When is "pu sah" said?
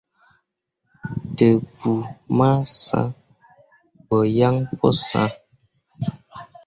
4.77-5.31